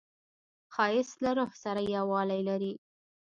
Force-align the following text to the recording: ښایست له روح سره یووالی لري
ښایست 0.73 1.17
له 1.23 1.31
روح 1.37 1.51
سره 1.63 1.81
یووالی 1.95 2.41
لري 2.49 2.73